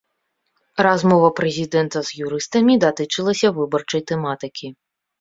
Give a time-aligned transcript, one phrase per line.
[0.87, 4.77] Размова прэзідэнта з юрыстамі датычылася выбарчай тэматыкі.